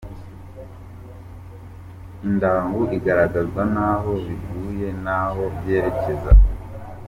Indagu 2.27 2.81
igaragazwa 2.97 3.61
n’aho 3.73 4.11
biguye 4.25 4.87
n’aho 5.03 5.43
byerekeza. 5.57 6.31